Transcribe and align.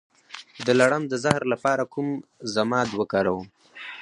د 0.65 0.67
لړم 0.79 1.03
د 1.07 1.13
زهر 1.23 1.43
لپاره 1.53 1.83
کوم 1.93 2.07
ضماد 2.55 2.87
وکاروم؟ 2.99 3.47